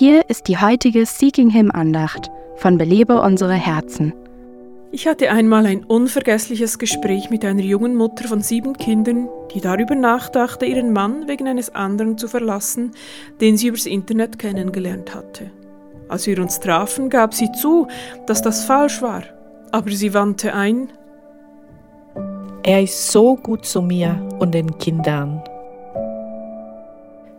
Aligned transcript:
hier 0.00 0.30
ist 0.30 0.48
die 0.48 0.56
heutige 0.56 1.04
Seeking 1.04 1.50
Him 1.50 1.70
Andacht 1.70 2.30
von 2.56 2.78
Belebe 2.78 3.20
unsere 3.20 3.52
Herzen. 3.52 4.14
Ich 4.92 5.06
hatte 5.06 5.30
einmal 5.30 5.66
ein 5.66 5.84
unvergessliches 5.84 6.78
Gespräch 6.78 7.28
mit 7.28 7.44
einer 7.44 7.60
jungen 7.60 7.96
Mutter 7.96 8.26
von 8.26 8.40
sieben 8.40 8.72
Kindern, 8.72 9.28
die 9.54 9.60
darüber 9.60 9.94
nachdachte, 9.94 10.64
ihren 10.64 10.94
Mann 10.94 11.28
wegen 11.28 11.46
eines 11.48 11.74
anderen 11.74 12.16
zu 12.16 12.28
verlassen, 12.28 12.92
den 13.42 13.58
sie 13.58 13.66
übers 13.66 13.84
Internet 13.84 14.38
kennengelernt 14.38 15.14
hatte. 15.14 15.50
Als 16.08 16.26
wir 16.26 16.40
uns 16.40 16.60
trafen, 16.60 17.10
gab 17.10 17.34
sie 17.34 17.52
zu, 17.52 17.86
dass 18.26 18.40
das 18.40 18.64
falsch 18.64 19.02
war, 19.02 19.24
aber 19.70 19.90
sie 19.90 20.14
wandte 20.14 20.54
ein, 20.54 20.88
er 22.62 22.82
ist 22.82 23.12
so 23.12 23.36
gut 23.36 23.66
zu 23.66 23.82
mir 23.82 24.26
und 24.38 24.54
den 24.54 24.78
Kindern. 24.78 25.44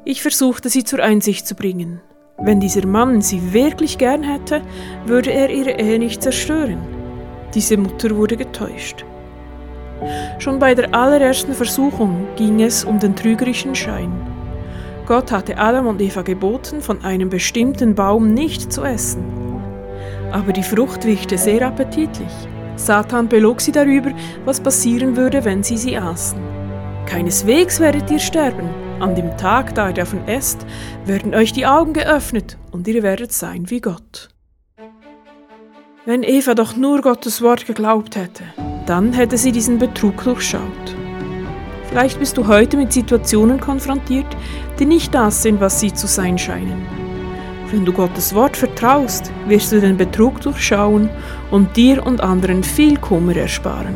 Ich 0.05 0.21
versuchte 0.21 0.69
sie 0.69 0.83
zur 0.83 0.99
Einsicht 0.99 1.47
zu 1.47 1.55
bringen. 1.55 2.01
Wenn 2.43 2.59
dieser 2.59 2.87
Mann 2.87 3.21
sie 3.21 3.53
wirklich 3.53 3.97
gern 3.97 4.23
hätte, 4.23 4.61
würde 5.05 5.31
er 5.31 5.49
ihre 5.49 5.79
Ehe 5.79 5.99
nicht 5.99 6.23
zerstören. 6.23 6.79
Diese 7.53 7.77
Mutter 7.77 8.15
wurde 8.15 8.35
getäuscht. 8.35 9.05
Schon 10.39 10.57
bei 10.57 10.73
der 10.73 10.95
allerersten 10.95 11.53
Versuchung 11.53 12.27
ging 12.35 12.61
es 12.61 12.83
um 12.83 12.99
den 12.99 13.15
trügerischen 13.15 13.75
Schein. 13.75 14.11
Gott 15.05 15.31
hatte 15.31 15.57
Adam 15.57 15.85
und 15.87 16.01
Eva 16.01 16.23
geboten, 16.23 16.81
von 16.81 17.03
einem 17.03 17.29
bestimmten 17.29 17.93
Baum 17.93 18.33
nicht 18.33 18.73
zu 18.73 18.83
essen. 18.83 19.23
Aber 20.31 20.53
die 20.53 20.63
Frucht 20.63 21.05
wirkte 21.05 21.37
sehr 21.37 21.67
appetitlich. 21.67 22.31
Satan 22.75 23.27
belog 23.27 23.61
sie 23.61 23.71
darüber, 23.71 24.11
was 24.45 24.59
passieren 24.59 25.15
würde, 25.15 25.45
wenn 25.45 25.61
sie 25.61 25.77
sie 25.77 25.97
aßen. 25.97 26.39
Keineswegs 27.05 27.79
werdet 27.79 28.09
ihr 28.09 28.19
sterben. 28.19 28.69
An 29.01 29.15
dem 29.15 29.35
Tag, 29.35 29.73
da 29.73 29.87
ihr 29.87 29.95
davon 29.95 30.27
esst, 30.27 30.63
werden 31.07 31.33
euch 31.33 31.53
die 31.53 31.65
Augen 31.65 31.93
geöffnet 31.93 32.59
und 32.71 32.87
ihr 32.87 33.01
werdet 33.01 33.31
sein 33.31 33.71
wie 33.71 33.81
Gott. 33.81 34.29
Wenn 36.05 36.21
Eva 36.21 36.53
doch 36.53 36.75
nur 36.75 37.01
Gottes 37.01 37.41
Wort 37.41 37.65
geglaubt 37.65 38.15
hätte, 38.15 38.43
dann 38.85 39.11
hätte 39.11 39.39
sie 39.39 39.51
diesen 39.51 39.79
Betrug 39.79 40.23
durchschaut. 40.23 40.95
Vielleicht 41.89 42.19
bist 42.19 42.37
du 42.37 42.45
heute 42.45 42.77
mit 42.77 42.93
Situationen 42.93 43.59
konfrontiert, 43.59 44.37
die 44.77 44.85
nicht 44.85 45.15
das 45.15 45.41
sind, 45.41 45.59
was 45.59 45.79
sie 45.79 45.91
zu 45.91 46.05
sein 46.05 46.37
scheinen. 46.37 46.85
Wenn 47.71 47.85
du 47.85 47.93
Gottes 47.93 48.35
Wort 48.35 48.55
vertraust, 48.55 49.31
wirst 49.47 49.71
du 49.71 49.81
den 49.81 49.97
Betrug 49.97 50.41
durchschauen 50.41 51.09
und 51.49 51.75
dir 51.75 52.05
und 52.05 52.21
anderen 52.21 52.63
viel 52.63 52.97
Kummer 52.97 53.35
ersparen. 53.35 53.95